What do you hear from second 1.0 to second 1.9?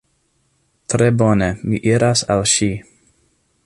bone, mi